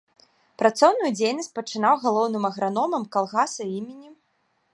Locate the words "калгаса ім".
3.19-3.87